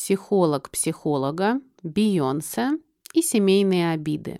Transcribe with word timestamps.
психолог 0.00 0.70
психолога, 0.70 1.60
Бейонсе 1.82 2.78
и 3.12 3.20
семейные 3.20 3.92
обиды. 3.92 4.38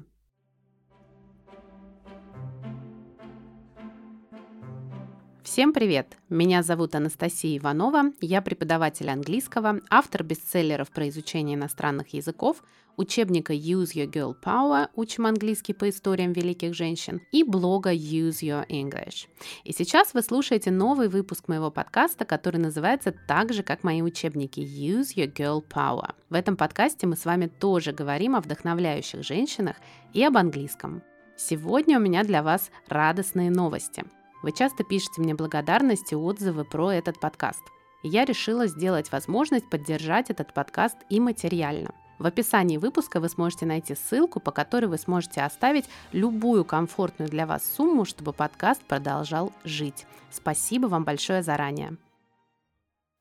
Всем 5.43 5.75
привет! 5.75 6.17
Меня 6.31 6.63
зовут 6.63 6.95
Анастасия 6.95 7.59
Иванова, 7.59 8.05
я 8.23 8.41
преподаватель 8.41 9.11
английского, 9.11 9.81
автор 9.91 10.25
бестселлеров 10.25 10.89
про 10.89 11.11
изучение 11.11 11.57
иностранных 11.57 12.15
языков, 12.15 12.65
учебника 13.01 13.53
Use 13.53 13.95
Your 13.95 14.07
Girl 14.07 14.35
Power 14.41 14.89
«Учим 14.95 15.27
английский 15.27 15.73
по 15.73 15.89
историям 15.89 16.33
великих 16.33 16.75
женщин» 16.75 17.21
и 17.33 17.43
блога 17.43 17.93
Use 17.93 18.43
Your 18.43 18.67
English. 18.69 19.27
И 19.65 19.73
сейчас 19.73 20.15
вы 20.15 20.23
слушаете 20.23 20.71
новый 20.71 21.09
выпуск 21.09 21.49
моего 21.49 21.71
подкаста, 21.71 22.25
который 22.25 22.59
называется 22.59 23.13
так 23.27 23.53
же, 23.53 23.63
как 23.63 23.83
мои 23.83 24.03
учебники 24.03 24.61
Use 24.61 25.15
Your 25.17 25.33
Girl 25.33 25.65
Power. 25.67 26.15
В 26.29 26.35
этом 26.35 26.57
подкасте 26.57 27.07
мы 27.07 27.17
с 27.17 27.25
вами 27.25 27.47
тоже 27.47 27.93
говорим 27.93 28.37
о 28.37 28.41
вдохновляющих 28.41 29.25
женщинах 29.25 29.77
и 30.13 30.23
об 30.23 30.37
английском. 30.37 31.03
Сегодня 31.37 31.99
у 31.99 32.03
меня 32.03 32.23
для 32.23 32.43
вас 32.43 32.71
радостные 32.89 33.51
новости– 33.51 34.05
вы 34.43 34.53
часто 34.53 34.85
пишете 34.85 35.21
мне 35.21 35.35
благодарности 35.35 36.15
и 36.15 36.17
отзывы 36.17 36.65
про 36.65 36.93
этот 36.93 37.21
подкаст. 37.21 37.63
И 38.03 38.09
я 38.09 38.25
решила 38.25 38.67
сделать 38.67 39.13
возможность 39.13 39.69
поддержать 39.69 40.31
этот 40.31 40.55
подкаст 40.55 40.97
и 41.11 41.21
материально. 41.21 41.93
В 42.21 42.27
описании 42.27 42.77
выпуска 42.77 43.19
вы 43.19 43.31
сможете 43.31 43.65
найти 43.65 43.95
ссылку, 43.95 44.41
по 44.41 44.51
которой 44.51 44.85
вы 44.85 44.99
сможете 44.99 45.41
оставить 45.41 45.87
любую 46.13 46.67
комфортную 46.67 47.31
для 47.31 47.47
вас 47.47 47.65
сумму, 47.65 48.05
чтобы 48.05 48.35
подкаст 48.35 48.83
продолжал 48.83 49.55
жить. 49.65 50.05
Спасибо 50.31 50.87
вам 50.87 51.05
большое 51.05 51.43
заранее. 51.43 51.97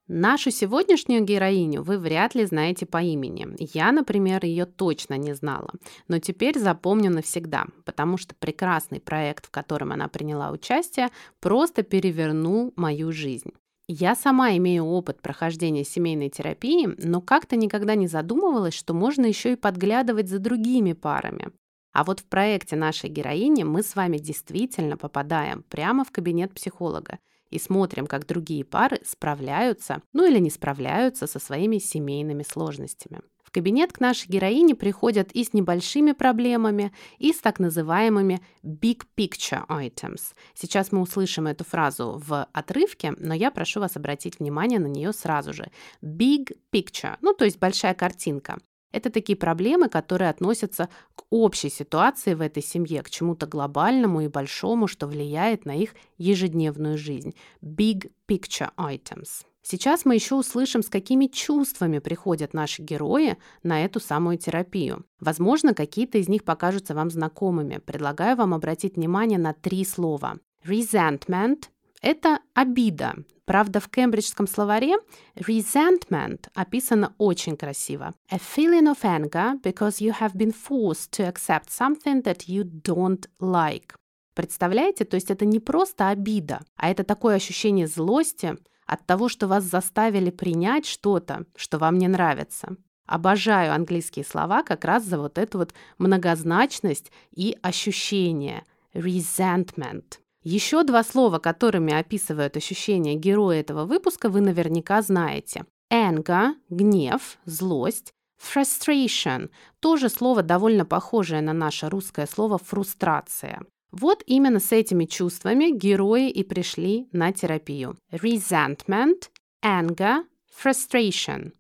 Нашу 0.09 0.51
сегодняшнюю 0.51 1.23
героиню 1.23 1.81
вы 1.81 1.97
вряд 1.97 2.35
ли 2.35 2.43
знаете 2.43 2.85
по 2.85 3.01
имени. 3.01 3.47
Я, 3.73 3.93
например, 3.93 4.43
ее 4.43 4.65
точно 4.65 5.13
не 5.13 5.33
знала. 5.33 5.69
Но 6.09 6.19
теперь 6.19 6.59
запомню 6.59 7.09
навсегда, 7.09 7.67
потому 7.85 8.17
что 8.17 8.35
прекрасный 8.35 8.99
проект, 8.99 9.45
в 9.45 9.49
котором 9.49 9.93
она 9.93 10.09
приняла 10.09 10.51
участие, 10.51 11.07
просто 11.39 11.83
перевернул 11.83 12.73
мою 12.75 13.13
жизнь. 13.13 13.53
Я 13.91 14.13
сама 14.13 14.55
имею 14.57 14.85
опыт 14.85 15.19
прохождения 15.19 15.83
семейной 15.83 16.29
терапии, 16.29 16.87
но 16.99 17.21
как-то 17.21 17.55
никогда 17.55 17.95
не 17.95 18.05
задумывалась, 18.05 18.75
что 18.75 18.93
можно 18.93 19.25
еще 19.25 19.53
и 19.53 19.55
подглядывать 19.55 20.29
за 20.29 20.37
другими 20.37 20.93
парами. 20.93 21.47
А 21.91 22.03
вот 22.03 22.19
в 22.19 22.25
проекте 22.25 22.75
нашей 22.75 23.09
героини 23.09 23.63
мы 23.63 23.81
с 23.81 23.95
вами 23.95 24.19
действительно 24.19 24.95
попадаем 24.95 25.63
прямо 25.63 26.05
в 26.05 26.11
кабинет 26.11 26.53
психолога 26.53 27.17
и 27.49 27.57
смотрим, 27.57 28.05
как 28.05 28.27
другие 28.27 28.63
пары 28.63 28.99
справляются, 29.03 30.03
ну 30.13 30.23
или 30.23 30.37
не 30.37 30.51
справляются 30.51 31.25
со 31.25 31.39
своими 31.39 31.79
семейными 31.79 32.43
сложностями. 32.43 33.21
В 33.49 33.51
кабинет 33.51 33.93
к 33.93 33.99
нашей 33.99 34.27
героине 34.27 34.75
приходят 34.75 35.31
и 35.31 35.43
с 35.43 35.53
небольшими 35.53 36.11
проблемами, 36.11 36.93
и 37.17 37.33
с 37.33 37.39
так 37.39 37.57
называемыми 37.57 38.41
big 38.63 39.01
picture 39.17 39.65
items. 39.67 40.35
Сейчас 40.53 40.91
мы 40.91 41.01
услышим 41.01 41.47
эту 41.47 41.63
фразу 41.63 42.21
в 42.23 42.47
отрывке, 42.53 43.15
но 43.17 43.33
я 43.33 43.49
прошу 43.49 43.79
вас 43.79 43.97
обратить 43.97 44.37
внимание 44.37 44.79
на 44.79 44.85
нее 44.85 45.13
сразу 45.13 45.51
же. 45.51 45.71
Big 46.03 46.55
picture, 46.71 47.17
ну 47.21 47.33
то 47.33 47.43
есть 47.43 47.57
большая 47.57 47.95
картинка. 47.95 48.59
Это 48.91 49.09
такие 49.09 49.35
проблемы, 49.35 49.89
которые 49.89 50.29
относятся 50.29 50.87
к 51.15 51.23
общей 51.31 51.71
ситуации 51.71 52.35
в 52.35 52.41
этой 52.41 52.61
семье, 52.61 53.01
к 53.01 53.09
чему-то 53.09 53.47
глобальному 53.47 54.21
и 54.21 54.27
большому, 54.27 54.85
что 54.85 55.07
влияет 55.07 55.65
на 55.65 55.75
их 55.75 55.95
ежедневную 56.19 56.99
жизнь. 56.99 57.33
Big 57.63 58.11
picture 58.27 58.69
items. 58.77 59.48
Сейчас 59.71 60.03
мы 60.03 60.15
еще 60.15 60.33
услышим, 60.33 60.81
с 60.81 60.89
какими 60.89 61.27
чувствами 61.27 61.99
приходят 61.99 62.55
наши 62.55 62.81
герои 62.81 63.37
на 63.61 63.85
эту 63.85 63.99
самую 63.99 64.39
терапию. 64.39 65.05
Возможно, 65.19 65.75
какие-то 65.75 66.17
из 66.17 66.27
них 66.27 66.43
покажутся 66.43 66.95
вам 66.95 67.11
знакомыми. 67.11 67.77
Предлагаю 67.77 68.35
вам 68.35 68.55
обратить 68.55 68.95
внимание 68.95 69.37
на 69.37 69.53
три 69.53 69.85
слова. 69.85 70.39
Resentment– 70.65 71.65
это 72.01 72.39
обида, 72.55 73.13
Правда, 73.45 73.79
в 73.79 73.89
кембриджском 73.89 74.47
словаре 74.47 74.95
resentment 75.35 76.47
описано 76.55 77.13
очень 77.19 77.55
красиво. 77.55 78.15
A 78.31 78.37
feeling 78.37 78.91
of 78.91 79.03
anger 79.03 79.59
because 79.61 79.99
you 79.99 80.13
have 80.19 80.35
been 80.35 80.53
forced 80.53 81.11
to 81.11 81.31
accept 81.31 81.69
something 81.69 82.23
that 82.23 82.47
you 82.47 82.63
don't 82.63 83.27
like. 83.39 83.95
Представляете? 84.35 85.03
То 85.05 85.15
есть 85.15 85.29
это 85.31 85.45
не 85.45 85.59
просто 85.59 86.09
обида, 86.09 86.61
а 86.75 86.89
это 86.89 87.03
такое 87.03 87.35
ощущение 87.35 87.87
злости 87.87 88.55
от 88.89 89.05
того, 89.05 89.29
что 89.29 89.47
вас 89.47 89.63
заставили 89.63 90.31
принять 90.31 90.85
что-то, 90.85 91.45
что 91.55 91.77
вам 91.77 91.97
не 91.97 92.07
нравится. 92.07 92.75
Обожаю 93.05 93.73
английские 93.73 94.25
слова 94.25 94.63
как 94.63 94.85
раз 94.85 95.03
за 95.03 95.17
вот 95.19 95.37
эту 95.37 95.59
вот 95.59 95.73
многозначность 95.97 97.11
и 97.31 97.57
ощущение. 97.61 98.63
Resentment. 98.93 100.19
Еще 100.43 100.83
два 100.83 101.03
слова, 101.03 101.37
которыми 101.37 101.93
описывают 101.93 102.57
ощущения 102.57 103.15
героя 103.15 103.59
этого 103.59 103.85
выпуска, 103.85 104.29
вы 104.29 104.41
наверняка 104.41 105.01
знаете. 105.01 105.65
Anger– 105.91 106.53
гнев, 106.69 107.37
злость. 107.45 108.13
Frustration– 108.41 109.49
тоже 109.79 110.09
слово 110.09 110.41
довольно 110.43 110.85
похожее 110.85 111.41
на 111.41 111.53
наше 111.53 111.89
русское 111.89 112.25
слово 112.25 112.57
«фрустрация». 112.57 113.61
Вот 113.92 114.22
именно 114.26 114.58
с 114.58 114.72
этими 114.72 115.04
чувствами 115.04 115.70
герои 115.70 116.28
и 116.28 116.42
пришли 116.42 117.06
на 117.12 117.32
терапию. 117.32 117.96
Resentment, 118.10 119.28
anger, 119.64 120.24
frustration. 120.50 121.52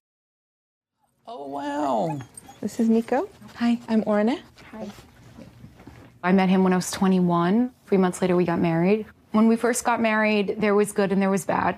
Oh, 1.26 1.48
wow. 1.48 2.18
This 2.60 2.80
is 2.80 2.88
Nico. 2.88 3.28
Hi, 3.56 3.78
I'm 3.88 4.02
Orna. 4.04 4.36
Hi. 4.72 4.88
I 6.24 6.32
met 6.32 6.48
him 6.48 6.64
when 6.64 6.72
I 6.72 6.76
was 6.76 6.90
21. 6.90 7.70
Three 7.86 7.98
months 7.98 8.20
later, 8.20 8.34
we 8.34 8.44
got 8.44 8.58
married. 8.58 9.06
When 9.32 9.46
we 9.46 9.56
first 9.56 9.84
got 9.84 10.00
married, 10.00 10.56
there 10.58 10.74
was 10.74 10.90
good 10.92 11.12
and 11.12 11.22
there 11.22 11.30
was 11.30 11.44
bad. 11.44 11.76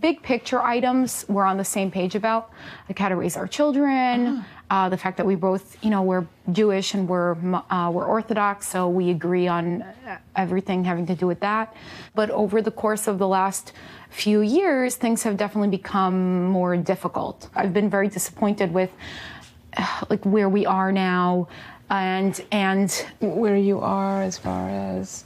Big 0.00 0.22
picture 0.22 0.60
items 0.60 1.24
we're 1.28 1.44
on 1.44 1.56
the 1.56 1.64
same 1.64 1.90
page 1.90 2.14
about, 2.14 2.50
like 2.88 2.98
how 2.98 3.08
to 3.08 3.16
raise 3.16 3.36
our 3.36 3.46
children, 3.46 4.26
uh-huh. 4.26 4.42
uh, 4.69 4.87
the 4.89 4.97
fact 4.97 5.17
that 5.17 5.25
we 5.25 5.35
both, 5.35 5.83
you 5.83 5.89
know, 5.89 6.03
we're 6.03 6.27
Jewish 6.51 6.93
and 6.93 7.07
we're 7.07 7.35
uh, 7.69 7.89
we're 7.91 8.05
Orthodox, 8.05 8.67
so 8.67 8.87
we 8.87 9.09
agree 9.09 9.47
on 9.47 9.83
everything 10.35 10.83
having 10.83 11.05
to 11.07 11.15
do 11.15 11.25
with 11.25 11.39
that. 11.39 11.75
But 12.13 12.29
over 12.29 12.61
the 12.61 12.71
course 12.71 13.07
of 13.07 13.17
the 13.17 13.27
last 13.27 13.73
few 14.09 14.41
years, 14.41 14.95
things 14.95 15.23
have 15.23 15.37
definitely 15.37 15.75
become 15.75 16.45
more 16.45 16.77
difficult. 16.77 17.49
I've 17.55 17.73
been 17.73 17.89
very 17.89 18.09
disappointed 18.09 18.73
with 18.73 18.91
like 20.09 20.23
where 20.25 20.49
we 20.49 20.65
are 20.65 20.91
now 20.91 21.47
and 21.89 22.41
and 22.51 22.91
where 23.19 23.57
you 23.57 23.79
are 23.79 24.21
as 24.21 24.37
far 24.37 24.69
as 24.69 25.23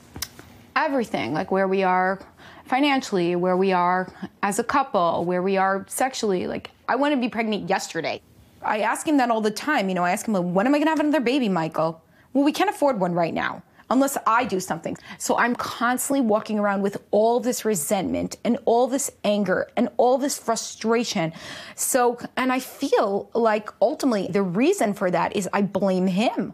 everything 0.76 1.34
like 1.34 1.52
where 1.52 1.68
we 1.68 1.84
are 1.84 2.20
financially 2.66 3.36
where 3.36 3.58
we 3.58 3.72
are 3.72 4.12
as 4.42 4.60
a 4.60 4.64
couple 4.64 5.26
where 5.26 5.42
we 5.42 5.58
are 5.58 5.86
sexually 5.88 6.48
like 6.48 6.72
i 6.88 6.96
want 6.96 7.14
to 7.14 7.20
be 7.20 7.30
pregnant 7.30 7.70
yesterday 7.70 8.22
i 8.66 8.80
ask 8.80 9.08
him 9.08 9.18
that 9.18 9.30
all 9.30 9.42
the 9.42 9.52
time 9.52 9.90
you 9.90 9.96
know 9.96 10.04
i 10.04 10.12
ask 10.12 10.28
him 10.28 10.54
when 10.54 10.68
am 10.68 10.74
i 10.74 10.78
going 10.78 10.86
to 10.86 10.92
have 10.92 11.00
another 11.00 11.20
baby 11.20 11.50
michael 11.50 12.02
well 12.34 12.44
we 12.44 12.52
can't 12.52 12.70
afford 12.70 13.00
one 13.00 13.14
right 13.14 13.34
now 13.34 13.62
unless 13.90 14.18
I 14.26 14.46
do 14.46 14.60
something. 14.60 14.98
So 15.18 15.38
I'm 15.38 15.56
constantly 15.56 16.22
walking 16.22 16.58
around 16.58 16.82
with 16.82 16.98
all 17.12 17.40
this 17.40 17.64
resentment 17.64 18.38
and 18.44 18.58
all 18.66 18.88
this 18.88 19.12
anger 19.24 19.70
and 19.78 19.90
all 19.98 20.18
this 20.18 20.38
frustration. 20.38 21.32
So, 21.76 22.18
and 22.36 22.52
I 22.52 22.60
feel 22.60 23.30
like 23.34 23.70
ultimately 23.82 24.28
the 24.28 24.42
reason 24.42 24.94
for 24.94 25.12
that 25.12 25.36
is 25.36 25.48
I 25.54 25.62
blame 25.62 26.08
him. 26.08 26.54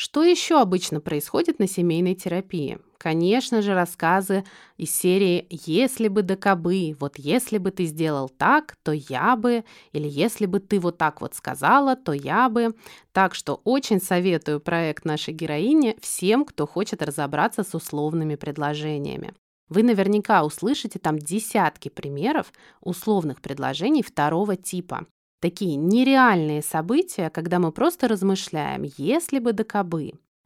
Что 0.00 0.22
еще 0.22 0.60
обычно 0.60 1.00
происходит 1.00 1.58
на 1.58 1.66
семейной 1.66 2.14
терапии? 2.14 2.78
Конечно 2.98 3.62
же, 3.62 3.74
рассказы 3.74 4.44
из 4.76 4.94
серии 4.94 5.48
«Если 5.50 6.06
бы 6.06 6.22
да 6.22 6.36
кабы», 6.36 6.96
вот 7.00 7.18
если 7.18 7.58
бы 7.58 7.72
ты 7.72 7.84
сделал 7.84 8.28
так, 8.28 8.76
то 8.84 8.92
я 8.92 9.34
бы, 9.34 9.64
или 9.90 10.06
если 10.06 10.46
бы 10.46 10.60
ты 10.60 10.78
вот 10.78 10.98
так 10.98 11.20
вот 11.20 11.34
сказала, 11.34 11.96
то 11.96 12.12
я 12.12 12.48
бы. 12.48 12.76
Так 13.10 13.34
что 13.34 13.60
очень 13.64 14.00
советую 14.00 14.60
проект 14.60 15.04
нашей 15.04 15.34
героини 15.34 15.96
всем, 16.00 16.44
кто 16.44 16.68
хочет 16.68 17.02
разобраться 17.02 17.64
с 17.64 17.74
условными 17.74 18.36
предложениями. 18.36 19.34
Вы 19.68 19.82
наверняка 19.82 20.44
услышите 20.44 21.00
там 21.00 21.18
десятки 21.18 21.88
примеров 21.88 22.52
условных 22.80 23.40
предложений 23.40 24.04
второго 24.04 24.54
типа 24.54 25.08
такие 25.40 25.76
нереальные 25.76 26.62
события, 26.62 27.30
когда 27.30 27.58
мы 27.58 27.72
просто 27.72 28.08
размышляем, 28.08 28.84
если 28.96 29.38
бы 29.38 29.52
да. 29.52 29.64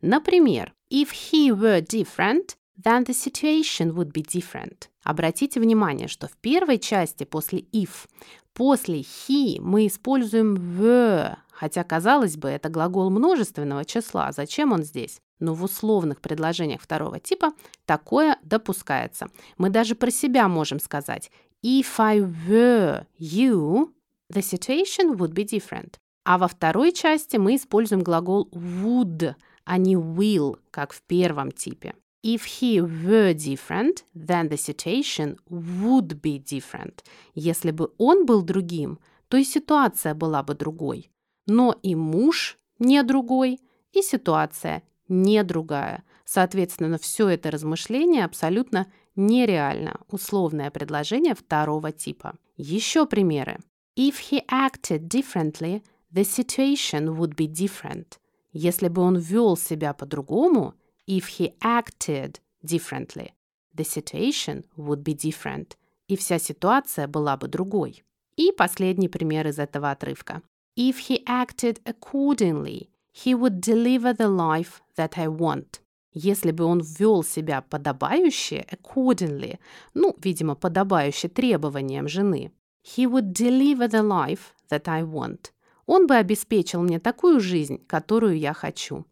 Например, 0.01 0.73
if 0.91 1.09
he 1.13 1.51
were 1.51 1.81
different, 1.81 2.57
then 2.83 3.05
the 3.05 3.15
situation 3.15 3.95
would 3.95 4.13
be 4.13 4.23
different. 4.23 4.89
Обратите 5.05 5.61
внимание, 5.61 6.09
что 6.09 6.29
в 6.29 6.37
первой 6.37 6.79
части 6.79 7.25
после 7.25 7.61
if, 7.73 8.09
после 8.53 9.01
he 9.01 9.61
мы 9.61 9.87
используем 9.87 10.55
were, 10.55 11.37
хотя, 11.51 11.85
казалось 11.85 12.37
бы, 12.37 12.49
это 12.49 12.69
глагол 12.69 13.11
множественного 13.11 13.85
числа. 13.85 14.33
Зачем 14.33 14.73
он 14.73 14.83
здесь? 14.83 15.21
Но 15.39 15.55
в 15.55 15.65
условных 15.65 16.21
предложениях 16.21 16.81
второго 16.81 17.19
типа 17.19 17.53
такое 17.85 18.39
допускается. 18.43 19.29
Мы 19.59 19.71
даже 19.71 19.95
про 19.95 20.11
себя 20.11 20.49
можем 20.49 20.79
сказать 20.79 21.31
If 21.65 21.99
I 21.99 22.21
were 22.21 23.07
you, 23.19 23.89
the 24.33 24.43
situation 24.43 25.17
would 25.17 25.33
be 25.33 25.45
different. 25.45 25.95
А 26.25 26.39
во 26.39 26.49
второй 26.49 26.93
части 26.93 27.37
мы 27.37 27.57
используем 27.57 28.03
глагол 28.03 28.49
would, 28.53 29.35
а 29.65 29.79
не 29.79 29.97
will, 29.97 30.59
как 30.71 30.93
в 30.93 31.03
первом 31.03 31.51
типе. 31.51 31.95
If 32.25 32.43
he 32.61 32.81
were 32.81 33.35
different, 33.35 34.05
then 34.15 34.49
the 34.49 34.57
situation 34.57 35.39
would 35.51 36.21
be 36.21 36.39
different. 36.39 37.05
Если 37.35 37.73
бы 37.73 37.91
он 37.99 38.27
был 38.27 38.43
другим, 38.43 39.01
то 39.29 39.37
и 39.37 39.45
ситуация 39.45 40.15
была 40.15 40.45
бы 40.45 40.55
другой. 40.55 41.11
Но 41.47 41.75
и 41.83 41.97
муж 41.97 42.59
не 42.79 43.03
другой, 43.03 43.59
и 43.93 44.03
ситуация 44.03 44.85
не 45.09 45.43
другая. 45.43 46.05
Соответственно, 46.25 46.99
все 46.99 47.29
это 47.29 47.51
размышление 47.51 48.25
абсолютно 48.25 48.87
нереально. 49.17 50.01
Условное 50.09 50.71
предложение 50.71 51.35
второго 51.35 51.91
типа. 51.91 52.37
Еще 52.57 53.07
примеры. 53.07 53.59
If 53.96 54.32
he 54.32 54.44
acted 54.48 55.10
differently, 55.10 55.82
the 56.12 56.24
situation 56.24 57.18
would 57.18 57.36
be 57.36 57.48
different. 57.48 58.20
Если 58.54 58.88
бы 58.88 59.02
он 59.02 59.18
вел 59.18 59.58
себя 59.58 59.94
по-другому, 59.94 60.74
if 61.08 61.40
he 61.40 61.54
acted 61.62 62.40
differently, 62.64 63.32
the 63.76 63.84
situation 63.84 64.64
would 64.78 65.04
be 65.04 65.14
different. 65.14 65.76
И 66.08 66.16
вся 66.16 66.40
ситуация 66.40 67.08
была 67.08 67.38
бы 67.38 67.48
другой. 67.48 68.04
И 68.36 68.52
последний 68.52 69.10
пример 69.10 69.48
из 69.48 69.60
этого 69.60 69.92
отрывка. 69.92 70.42
If 70.78 71.10
he 71.10 71.24
acted 71.26 71.82
accordingly, 71.86 72.90
he 73.14 73.34
would 73.34 73.60
deliver 73.60 74.14
the 74.14 74.28
life 74.28 74.82
that 74.96 75.18
I 75.18 75.28
want. 75.28 75.82
Если 76.14 76.52
бы 76.52 76.64
он 76.64 76.82
ввел 76.82 77.24
себя 77.24 77.62
подобающе, 77.62 78.66
accordingly, 78.72 79.60
ну, 79.94 80.16
видимо, 80.24 80.56
подобающе 80.56 81.30
требованиям 81.30 82.08
жены, 82.08 82.52
he 82.83 83.07
would 83.07 83.33
deliver 83.33 83.89
the 83.89 84.03
life 84.03 84.55
that 84.71 84.89
I 84.89 85.03
want. 85.03 85.53
Он 85.87 86.07
бы 86.07 86.17
обеспечил 86.17 86.83
мне 86.83 86.99
такую 87.01 87.41
жизнь, 87.41 87.85
которую 87.87 88.39
я 88.39 88.53
хочу. 88.53 89.05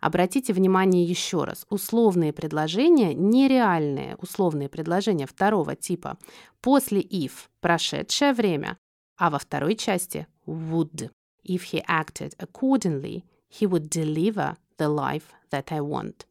Обратите 0.00 0.52
внимание 0.52 1.04
еще 1.04 1.44
раз, 1.44 1.66
условные 1.70 2.32
предложения 2.32 3.14
нереальные, 3.14 4.16
условные 4.16 4.68
предложения 4.68 5.26
второго 5.26 5.74
типа. 5.74 6.18
После 6.60 7.00
if– 7.00 7.32
прошедшее 7.60 8.32
время, 8.32 8.78
а 9.16 9.30
во 9.30 9.38
второй 9.38 9.74
части– 9.74 10.26
would. 10.46 11.10
If 11.44 11.62
he 11.72 11.84
acted 11.86 12.36
accordingly, 12.38 13.24
he 13.50 13.66
would 13.66 13.88
deliver 13.88 14.56
the 14.78 14.88
life 14.88 15.24
that 15.50 15.72
I 15.72 15.80
want. 15.80 16.26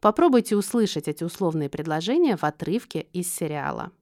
Попробуйте 0.00 0.56
услышать 0.56 1.08
эти 1.08 1.24
условные 1.24 1.70
предложения 1.70 2.36
в 2.36 2.44
отрывке 2.44 3.06
из 3.12 3.34
сериала. 3.34 3.92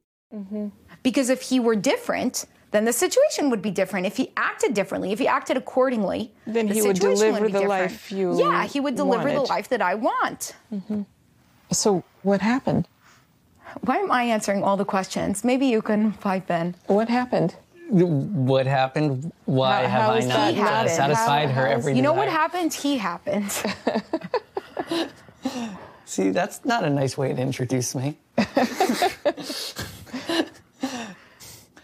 Because 1.03 1.29
if 1.29 1.41
he 1.41 1.59
were 1.59 1.75
different, 1.75 2.45
then 2.71 2.85
the 2.85 2.93
situation 2.93 3.49
would 3.49 3.61
be 3.61 3.71
different. 3.71 4.05
If 4.05 4.17
he 4.17 4.31
acted 4.35 4.73
differently, 4.73 5.11
if 5.11 5.19
he 5.19 5.27
acted 5.27 5.55
accordingly, 5.57 6.31
Then 6.45 6.67
the 6.67 6.73
he 6.73 6.81
would 6.81 6.97
situation 6.97 7.19
deliver 7.27 7.41
would 7.41 7.47
be 7.47 7.53
the 7.53 7.59
different. 7.59 7.91
life 7.91 8.11
you 8.11 8.37
Yeah, 8.39 8.65
he 8.65 8.79
would 8.79 8.95
deliver 8.95 9.31
the 9.31 9.41
life 9.41 9.69
that 9.69 9.81
I 9.81 9.95
want. 9.95 10.55
So 11.71 12.03
what 12.23 12.41
happened? 12.41 12.87
Why 13.81 13.97
am 13.97 14.11
I 14.11 14.23
answering 14.23 14.63
all 14.63 14.77
the 14.77 14.85
questions? 14.85 15.43
Maybe 15.43 15.65
you 15.67 15.81
can 15.81 16.13
pipe 16.13 16.49
in. 16.49 16.75
What 16.87 17.09
happened? 17.09 17.55
What 17.89 18.65
happened? 18.65 19.31
Why 19.45 19.83
How- 19.83 19.87
have 19.87 20.01
how 20.01 20.11
I 20.11 20.19
not 20.21 20.53
He 20.53 20.59
uh, 20.61 20.63
happened. 20.65 20.95
satisfied 20.95 21.49
How- 21.49 21.61
her 21.61 21.67
how 21.67 21.71
is- 21.73 21.77
every 21.79 21.95
You 21.95 22.01
know 22.01 22.13
what 22.13 22.25
desire? 22.25 22.39
happened? 22.41 22.73
He 22.73 22.97
happened. 22.97 23.51
See, 26.05 26.29
that's 26.31 26.63
not 26.65 26.83
a 26.83 26.89
nice 26.89 27.17
way 27.17 27.33
to 27.33 27.41
introduce 27.41 27.93
me. 27.95 28.17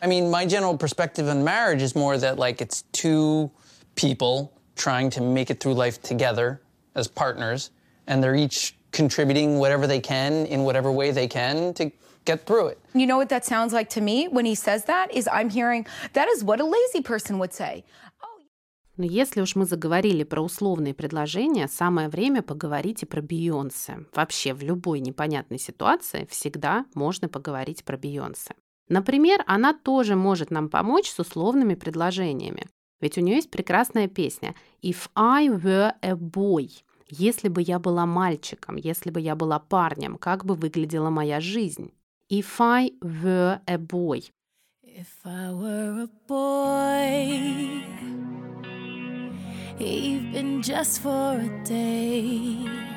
I 0.03 0.07
mean, 0.07 0.31
my 0.31 0.47
general 0.47 0.77
perspective 0.77 1.29
on 1.29 1.43
marriage 1.43 1.83
is 1.83 1.95
more 1.95 2.19
that 2.19 2.39
like 2.39 2.61
it's 2.61 2.83
two 2.93 3.51
people 3.95 4.53
trying 4.77 5.11
to 5.11 5.21
make 5.23 5.51
it 5.51 5.61
through 5.61 5.75
life 5.75 6.03
together 6.03 6.61
as 6.95 7.09
partners, 7.09 7.71
and 8.07 8.23
they're 8.23 8.37
each 8.37 8.77
contributing 8.93 9.59
whatever 9.59 9.87
they 9.87 10.01
can 10.01 10.47
in 10.47 10.65
whatever 10.65 10.91
way 10.93 11.11
they 11.11 11.27
can 11.29 11.75
to 11.75 11.91
get 12.25 12.45
through 12.47 12.69
it. 12.69 12.79
you 12.95 13.07
know 13.07 13.17
what 13.17 13.29
that 13.29 13.45
sounds 13.45 13.73
like 13.73 13.89
to 13.89 14.01
me 14.01 14.29
when 14.29 14.45
he 14.45 14.55
says 14.55 14.85
that? 14.85 15.13
Is 15.15 15.29
I'm 15.33 15.51
hearing 15.51 15.87
that 16.13 16.29
is 16.29 16.45
what 16.45 16.61
a 16.61 16.65
lazy 16.65 17.03
person 17.03 17.39
would 17.39 17.53
say. 17.53 17.85
Но 18.99 19.05
если 19.05 19.43
уж 19.43 19.57
мы 19.57 19.67
заговорили 19.67 20.25
про 20.25 20.41
условные 20.41 20.95
предложения, 20.95 21.69
самое 21.69 22.09
время 22.09 22.43
поговорить 22.43 23.03
и 23.03 23.07
про 23.07 23.21
Бейонсе. 23.21 24.07
Вообще, 24.15 24.55
в 24.55 24.63
любой 24.63 25.01
непонятной 25.01 25.59
ситуации 25.59 26.27
всегда 26.31 26.87
можно 26.95 27.29
поговорить 27.29 27.85
про 27.85 27.99
Бейонсе. 27.99 28.55
Например, 28.92 29.42
она 29.48 29.74
тоже 29.74 30.18
может 30.18 30.52
нам 30.52 30.68
помочь 30.68 31.10
с 31.10 31.18
условными 31.18 31.76
предложениями. 31.76 32.68
Ведь 33.00 33.18
у 33.18 33.22
нее 33.22 33.38
есть 33.38 33.50
прекрасная 33.50 34.10
песня 34.10 34.54
«If 34.84 35.10
I 35.16 35.48
were 35.48 35.94
a 36.02 36.16
boy», 36.16 36.70
«Если 37.08 37.48
бы 37.48 37.62
я 37.62 37.80
была 37.80 38.06
мальчиком», 38.06 38.76
«Если 38.76 39.10
бы 39.10 39.22
я 39.22 39.38
была 39.38 39.60
парнем», 39.60 40.18
как 40.18 40.44
бы 40.44 40.56
выглядела 40.56 41.10
моя 41.10 41.40
жизнь. 41.40 41.94
«If 42.30 42.60
I 42.60 42.92
were 43.02 43.62
a 43.66 43.78
boy». 43.78 44.26
If 44.84 45.08
I 45.24 45.54
were 45.54 46.04
a 46.04 46.10
boy, 46.28 47.32
even 49.80 50.62
just 50.62 51.02
for 51.02 51.40
a 51.40 51.64
day. 51.64 52.92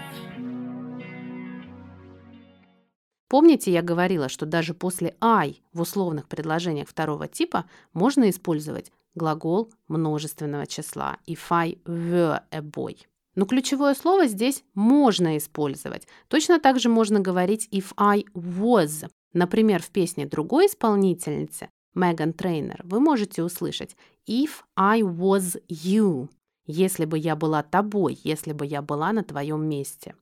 Помните, 3.28 3.72
я 3.72 3.82
говорила, 3.82 4.28
что 4.28 4.46
даже 4.46 4.74
после 4.74 5.16
I 5.20 5.62
в 5.72 5.80
условных 5.80 6.28
предложениях 6.28 6.88
второго 6.88 7.26
типа 7.26 7.64
можно 7.92 8.28
использовать 8.30 8.92
глагол 9.14 9.72
множественного 9.88 10.66
числа 10.66 11.18
if 11.26 11.40
I 11.50 11.78
were 11.84 12.42
a 12.50 12.60
boy. 12.60 12.96
Но 13.34 13.46
ключевое 13.46 13.94
слово 13.94 14.26
здесь 14.26 14.62
можно 14.74 15.36
использовать. 15.36 16.06
Точно 16.28 16.60
так 16.60 16.78
же 16.78 16.88
можно 16.88 17.20
говорить 17.20 17.68
if 17.72 17.92
I 17.96 18.24
was. 18.34 19.08
Например, 19.32 19.82
в 19.82 19.90
песне 19.90 20.26
другой 20.26 20.66
исполнительницы, 20.66 21.68
Меган 21.94 22.32
Трейнер, 22.32 22.82
вы 22.84 23.00
можете 23.00 23.42
услышать 23.42 23.96
if 24.28 24.62
I 24.76 25.00
was 25.00 25.60
you. 25.68 26.28
Если 26.66 27.04
бы 27.04 27.18
я 27.18 27.36
была 27.36 27.62
тобой, 27.62 28.18
если 28.22 28.52
бы 28.52 28.64
я 28.64 28.82
была 28.82 29.12
на 29.12 29.24
твоем 29.24 29.68
месте. 29.68 30.14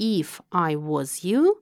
If 0.00 0.40
I 0.50 0.74
was 0.74 1.22
you, 1.22 1.56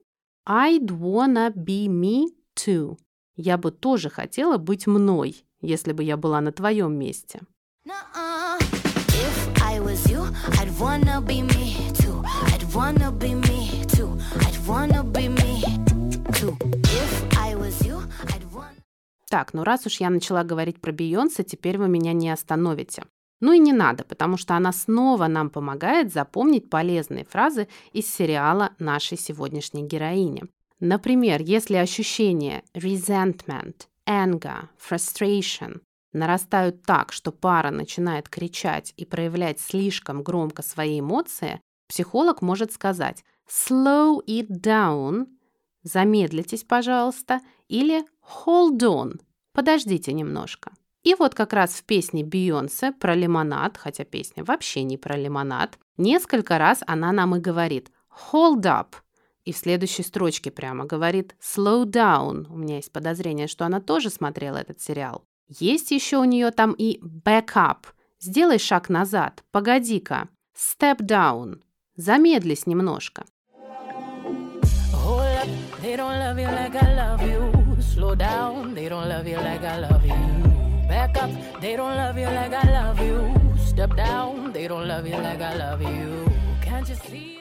I'd 0.47 0.91
wanna 0.91 1.51
be 1.51 1.87
me 1.87 2.27
too. 2.55 2.97
Я 3.35 3.57
бы 3.57 3.71
тоже 3.71 4.11
хотела 4.11 4.57
быть 4.57 4.85
мной, 4.85 5.43
если 5.59 5.91
бы 5.91 6.03
я 6.03 6.17
была 6.17 6.39
на 6.39 6.51
твоем 6.51 6.93
месте. 6.93 7.41
Так, 19.29 19.53
ну 19.53 19.63
раз 19.63 19.87
уж 19.87 19.99
я 19.99 20.09
начала 20.11 20.43
говорить 20.43 20.79
про 20.79 20.91
Бейонсе, 20.91 21.43
теперь 21.43 21.79
вы 21.79 21.87
меня 21.87 22.13
не 22.13 22.29
остановите. 22.29 23.03
Ну 23.45 23.53
и 23.53 23.59
не 23.59 23.73
надо, 23.73 24.03
потому 24.03 24.37
что 24.37 24.55
она 24.55 24.71
снова 24.71 25.27
нам 25.27 25.51
помогает 25.51 26.11
запомнить 26.11 26.67
полезные 26.67 27.25
фразы 27.25 27.67
из 27.93 28.11
сериала 28.11 28.71
нашей 28.79 29.19
сегодняшней 29.19 29.83
героини. 29.83 30.45
Например, 30.79 31.39
если 31.43 31.75
ощущения 31.75 32.63
resentment, 32.73 33.85
anger, 34.09 34.69
frustration 34.79 35.81
нарастают 36.11 36.81
так, 36.87 37.11
что 37.13 37.31
пара 37.31 37.69
начинает 37.69 38.29
кричать 38.29 38.95
и 38.97 39.05
проявлять 39.05 39.59
слишком 39.59 40.23
громко 40.23 40.63
свои 40.63 40.99
эмоции, 40.99 41.61
психолог 41.87 42.41
может 42.41 42.71
сказать 42.73 43.23
slow 43.47 44.25
it 44.25 44.47
down, 44.47 45.27
замедлитесь, 45.83 46.63
пожалуйста, 46.63 47.41
или 47.67 48.05
hold 48.43 48.79
on, 48.79 49.21
подождите 49.53 50.13
немножко. 50.13 50.71
И 51.05 51.13
вот 51.13 51.35
как 51.35 51.53
раз 51.53 51.75
в 51.75 51.83
песне 51.83 52.23
Бейонсе 52.23 52.91
про 52.91 53.13
лимонад, 53.13 53.77
хотя 53.77 54.03
песня 54.03 54.43
вообще 54.43 54.81
не 54.81 54.97
про 54.97 55.15
лимонад, 55.15 55.77
несколько 55.97 56.57
раз 56.57 56.81
она 56.87 57.11
нам 57.11 57.35
и 57.35 57.39
говорит 57.39 57.91
hold 58.31 58.63
up, 58.63 58.95
и 59.43 59.53
в 59.53 59.57
следующей 59.57 60.01
строчке 60.01 60.49
прямо 60.49 60.85
говорит 60.85 61.35
slow 61.39 61.85
down. 61.85 62.47
У 62.49 62.57
меня 62.57 62.77
есть 62.77 62.91
подозрение, 62.91 63.45
что 63.45 63.67
она 63.67 63.79
тоже 63.79 64.09
смотрела 64.09 64.57
этот 64.57 64.81
сериал. 64.81 65.23
Есть 65.47 65.91
еще 65.91 66.17
у 66.17 66.23
нее 66.23 66.49
там 66.49 66.73
и 66.75 66.99
back 67.03 67.53
up. 67.53 67.85
Сделай 68.19 68.57
шаг 68.57 68.89
назад, 68.89 69.43
погоди-ка. 69.51 70.29
Step 70.57 71.01
down. 71.01 71.61
Замедлись 71.95 72.65
немножко. 72.65 73.25
They 75.83 75.95
don't 75.95 76.17
love 76.17 76.39
you 76.39 76.47
like 76.47 76.75
I 76.75 76.95
love 76.95 77.21
you. 77.21 77.79
Slow 77.79 78.15
down, 78.15 78.73
they 78.73 78.89
don't 78.89 79.07
love 79.07 79.27
you 79.27 79.37
like 79.37 79.63
I 79.63 79.81
love 79.81 80.03
you. 80.03 80.54
Up, 81.17 81.31
they 81.61 81.77
don't 81.77 81.95
love 81.95 82.17
you 82.17 82.27
like 82.27 82.53
I 82.53 82.69
love 82.69 82.99
you. 82.99 83.33
Step 83.65 83.95
down, 83.95 84.51
they 84.51 84.67
don't 84.67 84.85
love 84.85 85.07
you 85.07 85.15
like 85.15 85.41
I 85.41 85.55
love 85.55 85.81
you. 85.81 86.29
Can't 86.61 86.87
you 86.89 86.95
see 86.95 87.35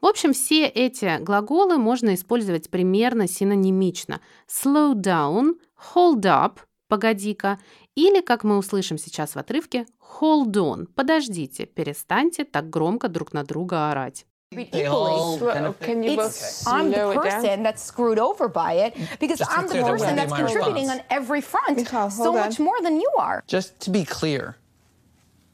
В 0.00 0.06
общем, 0.06 0.32
все 0.32 0.66
эти 0.66 1.22
глаголы 1.22 1.78
можно 1.78 2.14
использовать 2.14 2.70
примерно 2.70 3.28
синонимично. 3.28 4.20
Slow 4.48 4.94
down, 4.94 5.60
hold 5.94 6.22
up, 6.22 6.58
погоди-ка, 6.88 7.60
или, 7.94 8.20
как 8.20 8.42
мы 8.42 8.58
услышим 8.58 8.98
сейчас 8.98 9.36
в 9.36 9.38
отрывке, 9.38 9.86
hold 10.20 10.52
on, 10.54 10.86
подождите, 10.86 11.66
перестаньте 11.66 12.42
так 12.42 12.68
громко 12.68 13.08
друг 13.08 13.32
на 13.32 13.44
друга 13.44 13.92
орать. 13.92 14.26
They 14.54 14.86
all 14.86 15.38
kind 15.38 15.66
of- 15.66 15.78
Can 15.80 16.02
you 16.02 16.16
both 16.16 16.30
It's, 16.36 16.66
I'm 16.66 16.90
the 16.90 17.14
person 17.14 17.62
that's 17.62 17.82
screwed 17.82 18.18
over 18.18 18.48
by 18.48 18.72
it 18.86 18.94
because 19.20 19.38
Just 19.38 19.50
to 19.50 19.56
I'm 19.58 19.66
the 19.66 19.74
clear, 19.74 19.82
that 19.84 19.90
person 19.92 20.10
be 20.10 20.16
that's 20.16 20.30
my 20.30 20.36
contributing 20.38 20.88
response. 20.88 21.00
on 21.10 21.16
every 21.18 21.40
front 21.40 21.76
Michal, 21.76 22.10
so 22.10 22.24
hold 22.24 22.36
on. 22.36 22.42
much 22.46 22.58
more 22.58 22.78
than 22.82 22.96
you 23.00 23.10
are. 23.18 23.42
Just 23.46 23.78
to 23.80 23.90
be 23.90 24.04
clear, 24.04 24.56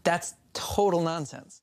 that's 0.04 0.34
total 0.54 1.00
nonsense. 1.02 1.62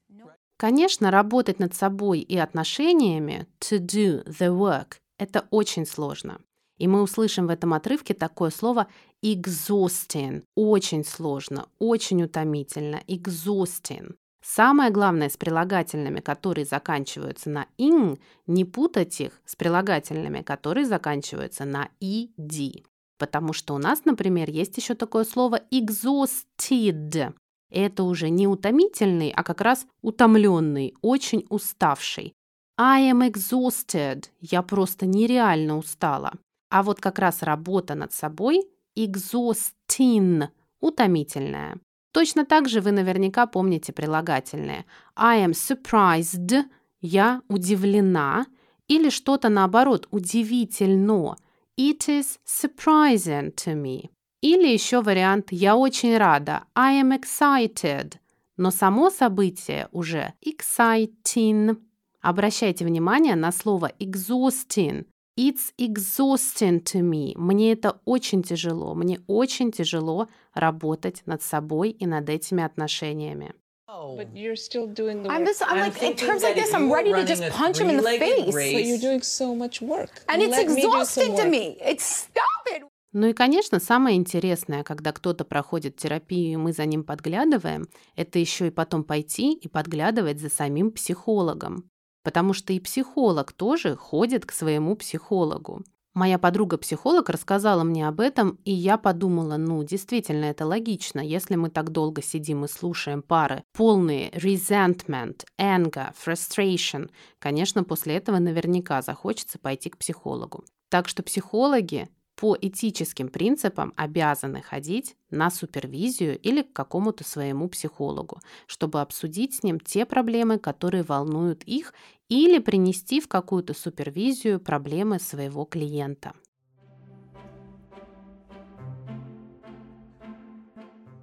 Конечно, 0.58 1.12
работать 1.12 1.60
над 1.60 1.76
собой 1.76 2.20
и 2.22 2.38
отношениями 2.38 3.46
to 3.60 3.78
do 3.80 4.24
the 4.26 4.50
work– 4.58 5.00
это 5.20 5.46
очень 5.52 5.86
сложно. 5.86 6.40
И 6.78 6.88
мы 6.88 7.02
услышим 7.02 7.48
в 7.48 7.50
этом 7.50 7.74
отрывке 7.74 8.14
такое 8.14 8.52
слово 8.52 8.88
exhausting. 9.22 10.44
Очень 10.56 11.04
сложно, 11.04 11.68
очень 11.80 12.24
утомительно. 12.24 13.02
Exhausting. 13.08 14.16
Самое 14.48 14.92
главное 14.92 15.30
с 15.30 15.38
прилагательными, 15.38 16.20
которые 16.20 16.66
заканчиваются 16.66 17.50
на 17.50 17.66
ing, 17.80 18.20
не 18.46 18.64
путать 18.64 19.20
их 19.20 19.42
с 19.44 19.56
прилагательными, 19.56 20.44
которые 20.44 20.86
заканчиваются 20.86 21.66
на 21.66 21.90
ed. 22.00 22.86
Потому 23.18 23.54
что 23.54 23.74
у 23.74 23.80
нас, 23.80 24.06
например, 24.06 24.52
есть 24.52 24.78
еще 24.78 24.94
такое 24.94 25.24
слово 25.24 25.62
exhausted. 25.72 27.34
Это 27.72 28.04
уже 28.04 28.30
не 28.30 28.48
утомительный, 28.48 29.32
а 29.36 29.42
как 29.42 29.62
раз 29.62 29.88
утомленный, 30.04 30.94
очень 31.02 31.48
уставший. 31.50 32.34
I 32.78 33.12
am 33.12 33.28
exhausted. 33.28 34.26
Я 34.42 34.62
просто 34.62 35.08
нереально 35.08 35.76
устала. 35.76 36.34
А 36.70 36.84
вот 36.84 37.02
как 37.02 37.18
раз 37.18 37.42
работа 37.42 37.96
над 37.96 38.14
собой 38.14 38.64
exhausting, 38.96 40.50
утомительная. 40.82 41.80
Точно 42.16 42.46
так 42.46 42.70
же 42.70 42.80
вы 42.80 42.92
наверняка 42.94 43.46
помните 43.46 43.92
прилагательные. 43.92 44.86
I 45.18 45.46
am 45.46 45.52
surprised. 45.52 46.64
Я 47.02 47.42
удивлена. 47.50 48.46
Или 48.88 49.10
что-то 49.10 49.50
наоборот, 49.50 50.08
удивительно. 50.12 51.36
It 51.78 52.08
is 52.08 52.40
surprising 52.46 53.54
to 53.56 53.76
me. 53.76 54.10
Или 54.40 54.70
еще 54.70 55.02
вариант 55.02 55.52
«я 55.52 55.76
очень 55.76 56.18
рада» 56.18 56.64
I 56.74 57.02
am 57.02 57.12
excited. 57.20 58.14
Но 58.56 58.72
само 58.72 59.10
событие 59.10 59.90
уже 59.92 60.36
exciting. 60.42 61.78
Обращайте 62.22 62.86
внимание 62.86 63.36
на 63.36 63.52
слово 63.52 63.92
exhausting. 64.00 65.06
It's 65.38 65.74
exhausting 65.78 66.82
to 66.94 67.02
me. 67.02 67.34
Мне 67.36 67.74
это 67.74 68.00
очень 68.06 68.42
тяжело. 68.42 68.94
Мне 68.96 69.20
очень 69.28 69.72
тяжело 69.72 70.30
работать 70.54 71.24
над 71.26 71.42
собой 71.42 71.90
и 71.92 72.06
над 72.06 72.30
этими 72.30 72.64
отношениями. 72.64 73.54
But 73.88 74.34
you're 74.34 74.56
still 74.56 74.88
doing 74.88 75.24
the 75.24 75.30
I'm 75.30 75.40
work. 75.44 75.48
just, 75.48 75.62
I'm, 75.62 75.78
I'm 75.78 75.94
like, 75.94 76.02
in 76.04 76.16
terms 76.16 76.42
like 76.44 76.56
this, 76.56 76.74
I'm 76.74 76.92
ready 76.92 77.12
to 77.14 77.26
just 77.26 77.44
punch 77.52 77.80
him 77.80 77.90
in 77.90 77.98
the 77.98 78.04
face. 78.18 78.54
race- 78.54 78.74
But 78.74 78.86
you're 78.86 78.98
doing 79.00 79.22
so 79.22 79.56
much 79.56 79.82
work. 79.82 80.10
And 80.28 80.42
it's 80.42 80.52
Let 80.52 80.68
me 80.68 80.82
some 80.82 80.92
exhausting 80.92 81.36
to 81.36 81.44
work. 81.44 81.50
me. 81.50 81.78
It's 81.82 82.04
stop 82.28 82.66
it. 82.74 82.84
Ну 83.14 83.28
и, 83.28 83.34
конечно, 83.34 83.80
самое 83.80 84.18
интересное, 84.18 84.84
когда 84.84 85.14
кто-то 85.14 85.46
проходит 85.46 85.96
терапию, 85.96 86.54
и 86.54 86.56
мы 86.58 86.74
за 86.74 86.86
ним 86.86 87.06
подглядываем, 87.06 87.88
это 88.18 88.40
еще 88.40 88.68
и 88.68 88.72
потом 88.72 89.06
пойти 89.06 89.54
и 89.54 89.68
подглядывать 89.70 90.40
за 90.42 90.50
самим 90.50 90.92
психологом. 90.92 91.90
Потому 92.26 92.54
что 92.54 92.74
и 92.74 92.80
психолог 92.80 93.54
тоже 93.54 93.96
ходит 93.96 94.48
к 94.48 94.52
своему 94.52 94.96
психологу. 94.96 95.84
Моя 96.16 96.40
подруга-психолог 96.40 97.30
рассказала 97.30 97.84
мне 97.84 98.08
об 98.08 98.20
этом, 98.20 98.58
и 98.66 98.72
я 98.72 98.98
подумала, 98.98 99.58
ну, 99.58 99.84
действительно, 99.84 100.46
это 100.46 100.66
логично. 100.66 101.20
Если 101.20 101.56
мы 101.56 101.70
так 101.70 101.92
долго 101.92 102.24
сидим 102.24 102.66
и 102.66 102.68
слушаем 102.68 103.22
пары, 103.22 103.64
полные 103.74 104.32
resentment, 104.32 105.44
anger, 105.62 106.16
frustration, 106.26 107.12
конечно, 107.38 107.84
после 107.84 108.16
этого 108.16 108.40
наверняка 108.40 109.04
захочется 109.04 109.60
пойти 109.60 109.92
к 109.92 109.98
психологу. 110.00 110.66
Так 110.90 111.08
что 111.08 111.22
психологи 111.22 112.10
по 112.36 112.58
этическим 112.60 113.30
принципам 113.30 113.94
обязаны 113.96 114.62
ходить 114.62 115.16
на 115.30 115.50
супервизию 115.50 116.38
или 116.40 116.62
к 116.62 116.74
какому-то 116.74 117.24
своему 117.24 117.70
психологу, 117.70 118.40
чтобы 118.68 119.02
обсудить 119.02 119.56
с 119.56 119.64
ним 119.64 119.80
те 119.80 120.06
проблемы, 120.06 120.60
которые 120.60 121.04
волнуют 121.04 121.64
их, 121.64 121.94
или 122.28 122.60
принести 122.60 123.22
в 123.22 123.28
какую-то 123.28 123.74
супервизию 123.74 124.60
проблемы 124.60 125.20
своего 125.20 125.64
клиента. 125.66 126.34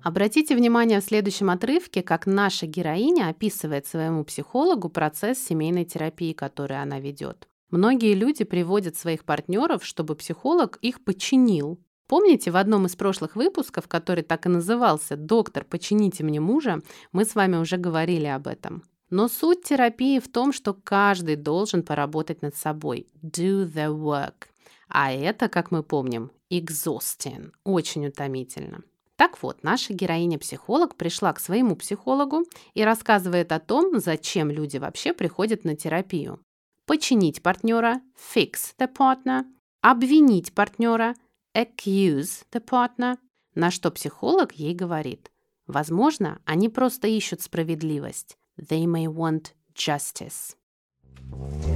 Обратите 0.03 0.57
внимание 0.57 1.01
в 1.01 1.05
следующем 1.05 1.49
отрывке, 1.51 2.03
как 2.03 2.27
наша 2.27 2.67
героиня 2.67 3.29
описывает 3.29 3.87
своему 3.87 4.25
психологу 4.25 4.89
процесс 4.89 5.39
семейной 5.39 5.85
терапии, 5.85 6.33
который 6.33 6.81
она 6.81 6.99
ведет. 6.99 7.49
Многие 7.73 8.13
люди 8.13 8.45
приводят 8.45 8.97
своих 8.97 9.25
партнеров, 9.25 9.83
чтобы 9.83 10.15
психолог 10.15 10.77
их 10.83 11.03
починил. 11.03 11.81
Помните, 12.07 12.51
в 12.51 12.57
одном 12.57 12.85
из 12.85 12.97
прошлых 12.97 13.35
выпусков, 13.35 13.89
который 13.89 14.23
так 14.23 14.45
и 14.45 14.51
назывался 14.51 15.17
«Доктор, 15.17 15.65
почините 15.65 16.23
мне 16.23 16.39
мужа», 16.39 16.83
мы 17.13 17.25
с 17.25 17.35
вами 17.35 17.57
уже 17.57 17.79
говорили 17.79 18.27
об 18.27 18.47
этом. 18.47 18.83
Но 19.09 19.27
суть 19.27 19.63
терапии 19.63 20.19
в 20.19 20.29
том, 20.29 20.53
что 20.53 20.75
каждый 20.75 21.37
должен 21.37 21.83
поработать 21.83 22.43
над 22.43 22.55
собой. 22.55 23.07
Do 23.23 23.65
the 23.65 23.89
work. 23.89 24.49
А 24.89 25.11
это, 25.11 25.49
как 25.49 25.71
мы 25.71 25.83
помним, 25.83 26.31
exhausting. 26.51 27.53
Очень 27.65 28.07
утомительно. 28.07 28.83
Так 29.17 29.43
вот, 29.43 29.63
наша 29.63 29.95
героиня-психолог 29.95 30.97
пришла 30.97 31.33
к 31.33 31.41
своему 31.41 31.75
психологу 31.77 32.45
и 32.75 32.85
рассказывает 32.85 33.51
о 33.51 33.61
том, 33.61 33.99
зачем 33.99 34.51
люди 34.51 34.77
вообще 34.77 35.15
приходят 35.15 35.65
на 35.65 35.75
терапию. 35.75 36.39
Починить 36.87 37.43
партнера– 37.43 38.01
fix 38.35 38.75
the 38.79 38.93
partner, 38.93 39.45
обвинить 39.81 40.53
партнера– 40.53 41.15
accuse 41.55 42.45
the 42.53 42.65
partner, 42.65 43.19
на 43.55 43.71
что 43.71 43.91
психолог 43.91 44.53
ей 44.53 44.75
говорит. 44.75 45.31
Возможно, 45.67 46.41
они 46.45 46.69
просто 46.69 47.09
ищут 47.09 47.43
справедливость. 47.43 48.37
They 48.59 48.85
may 48.85 49.07
want 49.07 49.53
justice. 49.75 50.57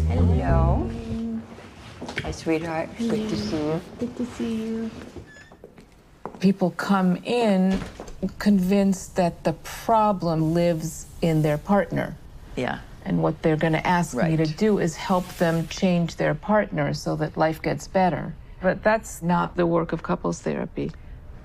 Hello. 0.08 0.90
Hi, 2.22 2.30
sweetheart. 2.30 2.88
Good 2.98 3.28
to 3.28 3.36
see 3.36 3.56
you. 3.56 3.80
Good 3.98 4.16
to 4.16 4.26
see 4.36 4.54
you. 4.54 4.90
people 6.40 6.70
come 6.72 7.16
in 7.24 7.78
convinced 8.38 9.16
that 9.16 9.44
the 9.44 9.52
problem 9.84 10.54
lives 10.54 11.06
in 11.22 11.42
their 11.42 11.58
partner. 11.58 12.16
Yeah. 12.56 12.78
And 13.05 13.23
what 13.23 13.41
they're 13.41 13.57
going 13.57 13.73
to 13.73 13.87
ask 13.87 14.15
me 14.15 14.37
to 14.37 14.43
Right. 14.43 14.57
do 14.57 14.77
is 14.79 14.95
help 14.95 15.27
them 15.37 15.67
change 15.67 16.17
their 16.17 16.35
partner 16.35 16.93
so 16.93 17.15
that 17.15 17.35
life 17.35 17.59
gets 17.61 17.87
better. 17.87 18.33
But 18.61 18.83
that's 18.83 19.23
not 19.23 19.55
the 19.55 19.65
work 19.65 19.91
of 19.91 20.03
couples 20.03 20.39
therapy. 20.41 20.91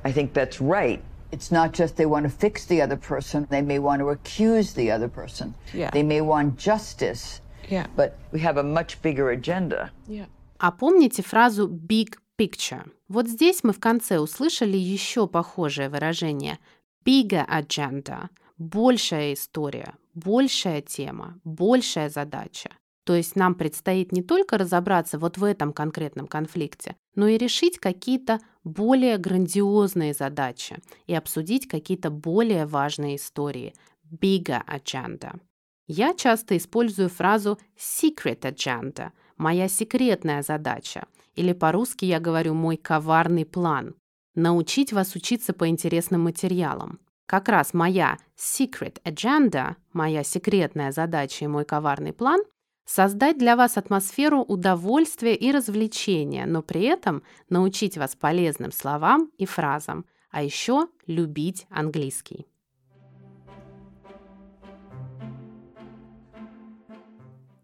I 0.05 0.13
think 0.13 0.35
that's 0.35 0.61
right. 0.61 1.01
It's 1.33 1.51
not 1.51 1.73
just 1.73 1.97
they 1.97 2.07
want 2.07 2.25
to 2.25 2.31
fix 2.31 2.67
the 2.67 2.81
other 2.83 2.97
person, 2.97 3.47
they 3.51 3.63
may 3.63 3.79
want 3.79 4.01
to 4.01 4.11
accuse 4.11 4.75
the 4.75 4.91
other 4.91 5.09
person. 5.09 5.55
Yeah. 5.73 5.91
They 5.91 6.03
may 6.03 6.21
want 6.21 6.57
justice. 6.59 7.41
Yeah. 7.71 7.87
But 7.97 8.19
we 8.33 8.41
have 8.41 8.59
a 8.59 8.63
much 8.63 9.01
bigger 9.03 9.31
agenda. 9.31 9.91
Yeah. 10.07 10.27
А 10.59 10.71
помните 10.71 11.23
фразу 11.23 11.69
big 11.69 12.17
picture? 12.39 12.85
Вот 13.09 13.29
здесь 13.29 13.65
мы 13.65 13.73
в 13.73 13.81
конце 13.81 14.19
услышали 14.19 14.77
еще 14.77 15.27
похожее 15.27 15.89
выражение 15.89 16.59
bigger 17.05 17.47
agenda, 17.49 18.29
большая 18.59 19.33
история, 19.35 19.95
большая 20.14 20.82
тема, 20.82 21.40
большая 21.44 22.10
задача. 22.10 22.70
То 23.04 23.16
есть 23.16 23.36
нам 23.36 23.56
предстоит 23.56 24.12
не 24.12 24.22
только 24.22 24.58
разобраться 24.58 25.18
вот 25.18 25.38
в 25.38 25.44
этом 25.44 25.74
конкретном 25.74 26.28
конфликте, 26.28 26.96
но 27.16 27.28
и 27.28 27.38
решить 27.38 27.80
какие-то 27.80 28.40
более 28.64 29.18
грандиозные 29.18 30.14
задачи 30.14 30.78
и 31.08 31.16
обсудить 31.16 31.68
какие-то 31.68 32.10
более 32.10 32.66
важные 32.66 33.16
истории. 33.16 33.74
Bigger 34.12 34.62
agenda. 34.68 35.40
Я 35.88 36.14
часто 36.14 36.56
использую 36.58 37.10
фразу 37.10 37.58
secret 37.78 38.42
agenda– 38.42 39.12
моя 39.38 39.68
секретная 39.68 40.44
задача. 40.44 41.08
Или 41.36 41.54
по-русски 41.54 42.06
я 42.06 42.20
говорю 42.20 42.54
«мой 42.54 42.78
коварный 42.78 43.46
план». 43.46 43.96
Научить 44.36 44.94
вас 44.94 45.16
учиться 45.16 45.54
по 45.54 45.68
интересным 45.68 46.22
материалам. 46.22 47.00
Как 47.32 47.48
раз 47.48 47.74
моя 47.74 48.18
secret 48.36 49.02
agenda, 49.06 49.78
моя 49.94 50.22
секретная 50.22 50.92
задача 50.92 51.46
и 51.46 51.48
мой 51.48 51.64
коварный 51.64 52.12
план– 52.12 52.42
создать 52.86 53.38
для 53.38 53.56
вас 53.56 53.78
атмосферу 53.78 54.42
удовольствия 54.42 55.34
и 55.34 55.50
развлечения, 55.54 56.46
но 56.46 56.62
при 56.62 56.82
этом 56.82 57.24
научить 57.48 57.98
вас 57.98 58.18
полезным 58.18 58.74
словам 58.74 59.32
и 59.38 59.46
фразам, 59.46 60.04
а 60.30 60.44
еще 60.44 60.90
любить 61.08 61.68
английский. 61.70 62.48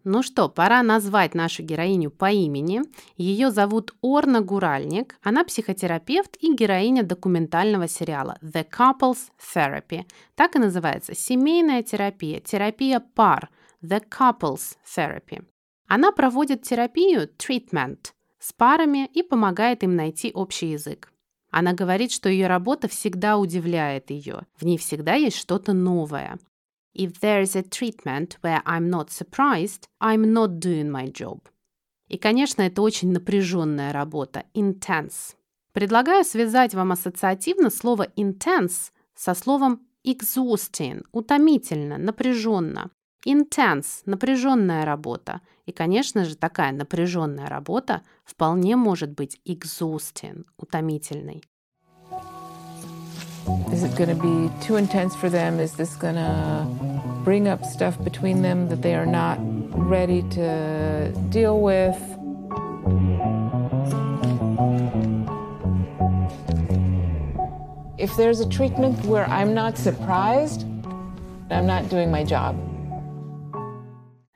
Ну 0.04 0.22
что, 0.22 0.48
пора 0.48 0.82
назвать 0.82 1.34
нашу 1.34 1.62
героиню 1.62 2.10
по 2.10 2.30
имени. 2.30 2.82
Ее 3.16 3.50
зовут 3.50 3.94
Орна 4.00 4.40
Гуральник. 4.40 5.16
Она 5.22 5.44
психотерапевт 5.44 6.36
и 6.40 6.54
героиня 6.54 7.02
документального 7.02 7.88
сериала 7.88 8.38
The 8.42 8.66
Couples 8.68 9.18
Therapy. 9.54 10.04
Так 10.34 10.56
и 10.56 10.58
называется 10.58 11.14
«Семейная 11.14 11.82
терапия», 11.82 12.40
терапия 12.40 13.00
пар 13.00 13.50
The 13.82 14.02
Couples 14.08 14.76
Therapy. 14.96 15.44
Она 15.88 16.12
проводит 16.12 16.62
терапию 16.62 17.28
treatment 17.36 18.12
с 18.38 18.52
парами 18.52 19.06
и 19.12 19.22
помогает 19.22 19.82
им 19.82 19.96
найти 19.96 20.30
общий 20.32 20.68
язык. 20.68 21.12
Она 21.50 21.72
говорит, 21.72 22.12
что 22.12 22.28
ее 22.28 22.46
работа 22.46 22.88
всегда 22.88 23.38
удивляет 23.38 24.10
ее. 24.10 24.42
В 24.56 24.64
ней 24.64 24.76
всегда 24.76 25.14
есть 25.14 25.36
что-то 25.36 25.72
новое. 25.72 26.38
If 26.98 27.20
there's 27.20 27.54
a 27.54 27.62
treatment 27.62 28.38
where 28.42 28.60
I'm 28.66 28.90
not 28.90 29.10
surprised, 29.10 29.86
I'm 30.00 30.32
not 30.32 30.58
doing 30.58 30.90
my 30.90 31.06
job. 31.06 31.48
И, 32.08 32.18
конечно, 32.18 32.62
это 32.62 32.82
очень 32.82 33.12
напряженная 33.12 33.92
работа, 33.92 34.44
intense. 34.52 35.36
Предлагаю 35.72 36.24
связать 36.24 36.74
вам 36.74 36.90
ассоциативно 36.90 37.70
слово 37.70 38.08
intense 38.16 38.90
со 39.14 39.34
словом 39.34 39.86
exhausting, 40.04 41.04
утомительно, 41.12 41.98
напряженно. 41.98 42.90
Intense– 43.24 44.02
напряженная 44.06 44.84
работа. 44.84 45.40
И, 45.66 45.72
конечно 45.72 46.24
же, 46.24 46.34
такая 46.34 46.72
напряженная 46.72 47.46
работа 47.46 48.02
вполне 48.24 48.74
может 48.74 49.10
быть 49.10 49.40
exhausting, 49.46 50.46
утомительной. 50.56 51.44
Is 53.72 53.82
it 53.82 53.96
going 53.96 54.08
to 54.10 54.14
be 54.14 54.50
too 54.60 54.76
intense 54.76 55.14
for 55.16 55.30
them? 55.30 55.58
Is 55.60 55.72
this 55.72 55.96
going 55.96 56.16
to 56.16 56.66
bring 57.24 57.48
up 57.48 57.64
stuff 57.64 58.02
between 58.02 58.42
them 58.42 58.68
that 58.68 58.82
they 58.82 58.94
are 58.94 59.06
not 59.06 59.38
ready 59.72 60.22
to 60.30 61.12
deal 61.30 61.60
with? 61.60 61.96
If 67.98 68.16
there's 68.16 68.40
a 68.40 68.48
treatment 68.48 69.04
where 69.06 69.26
I'm 69.26 69.54
not 69.54 69.78
surprised, 69.78 70.66
I'm 71.50 71.66
not 71.66 71.88
doing 71.88 72.10
my 72.10 72.24
job. 72.24 72.54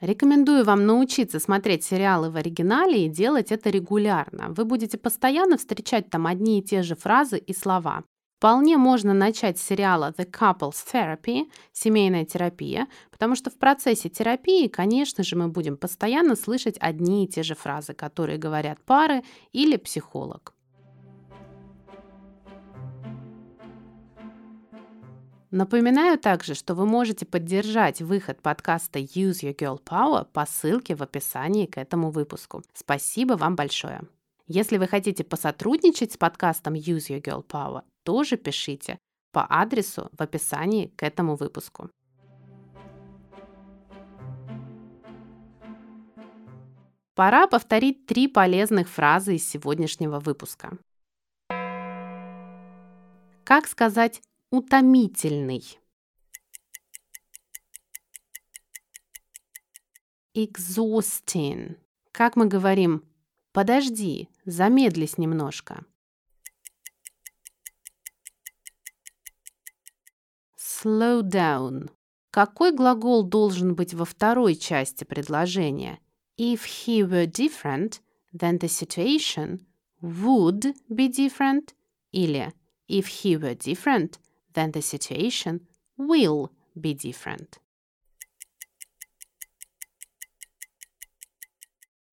Рекомендую 0.00 0.64
вам 0.64 0.84
научиться 0.84 1.38
смотреть 1.38 1.84
сериалы 1.84 2.30
в 2.30 2.36
оригинале 2.36 3.06
и 3.06 3.08
делать 3.08 3.52
это 3.52 3.70
регулярно. 3.70 4.48
Вы 4.48 4.64
будете 4.64 4.98
постоянно 4.98 5.56
встречать 5.58 6.10
там 6.10 6.26
одни 6.26 6.58
и 6.58 6.62
те 6.62 6.82
же 6.82 6.96
фразы 6.96 7.38
и 7.38 7.54
слова. 7.54 8.02
Вполне 8.42 8.76
можно 8.76 9.14
начать 9.14 9.56
с 9.56 9.62
сериала 9.62 10.12
The 10.18 10.28
Couples 10.28 10.74
Therapy, 10.92 11.48
семейная 11.72 12.24
терапия, 12.24 12.88
потому 13.12 13.36
что 13.36 13.50
в 13.50 13.56
процессе 13.56 14.08
терапии, 14.08 14.66
конечно 14.66 15.22
же, 15.22 15.36
мы 15.36 15.46
будем 15.46 15.76
постоянно 15.76 16.34
слышать 16.34 16.76
одни 16.80 17.24
и 17.24 17.28
те 17.28 17.44
же 17.44 17.54
фразы, 17.54 17.94
которые 17.94 18.38
говорят 18.38 18.80
пары 18.80 19.22
или 19.52 19.76
психолог. 19.76 20.54
Напоминаю 25.52 26.18
также, 26.18 26.54
что 26.56 26.74
вы 26.74 26.84
можете 26.84 27.24
поддержать 27.24 28.02
выход 28.02 28.42
подкаста 28.42 28.98
Use 28.98 29.44
Your 29.44 29.56
Girl 29.56 29.80
Power 29.80 30.26
по 30.32 30.46
ссылке 30.46 30.96
в 30.96 31.02
описании 31.04 31.66
к 31.66 31.78
этому 31.78 32.10
выпуску. 32.10 32.64
Спасибо 32.74 33.34
вам 33.34 33.54
большое. 33.54 34.00
Если 34.54 34.76
вы 34.76 34.86
хотите 34.86 35.24
посотрудничать 35.24 36.12
с 36.12 36.18
подкастом 36.18 36.74
Use 36.74 37.08
Your 37.08 37.22
Girl 37.22 37.42
Power, 37.42 37.84
тоже 38.02 38.36
пишите 38.36 38.98
по 39.30 39.46
адресу 39.48 40.10
в 40.12 40.20
описании 40.20 40.88
к 40.88 41.02
этому 41.02 41.36
выпуску. 41.36 41.88
Пора 47.14 47.46
повторить 47.46 48.04
три 48.04 48.28
полезных 48.28 48.90
фразы 48.90 49.36
из 49.36 49.48
сегодняшнего 49.48 50.20
выпуска. 50.20 50.76
Как 53.44 53.66
сказать 53.66 54.20
утомительный? 54.50 55.64
Exhausting. 60.36 61.78
Как 62.12 62.36
мы 62.36 62.44
говорим, 62.44 63.02
подожди, 63.52 64.28
замедлись 64.44 65.18
немножко. 65.18 65.84
Slow 70.56 71.22
down. 71.22 71.90
Какой 72.30 72.72
глагол 72.72 73.22
должен 73.22 73.74
быть 73.74 73.94
во 73.94 74.04
второй 74.04 74.56
части 74.56 75.04
предложения? 75.04 76.00
If 76.38 76.64
he 76.64 77.06
were 77.06 77.26
different, 77.26 78.00
then 78.32 78.58
the 78.58 78.68
situation 78.68 79.60
would 80.00 80.74
be 80.88 81.08
different. 81.08 81.74
Или 82.10 82.52
if 82.88 83.06
he 83.06 83.36
were 83.36 83.54
different, 83.54 84.18
then 84.54 84.72
the 84.72 84.82
situation 84.82 85.66
will 85.96 86.50
be 86.74 86.94
different. 86.94 87.61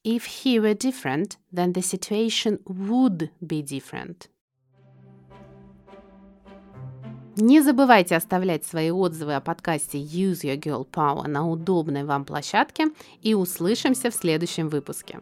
If 0.03 0.43
he 0.43 0.59
were 0.59 0.73
different, 0.73 1.35
then 1.51 1.73
the 1.73 1.81
situation 1.81 2.59
would 2.65 3.31
be 3.41 3.61
different. 3.61 4.29
Не 7.35 7.61
забывайте 7.61 8.15
оставлять 8.15 8.65
свои 8.65 8.91
отзывы 8.91 9.35
о 9.35 9.41
подкасте 9.41 9.97
Use 9.97 10.43
Your 10.43 10.57
Girl 10.57 10.87
Power 10.89 11.27
на 11.27 11.47
удобной 11.49 12.03
вам 12.03 12.25
площадке 12.25 12.87
и 13.21 13.33
услышимся 13.33 14.09
в 14.09 14.15
следующем 14.15 14.69
выпуске. 14.69 15.19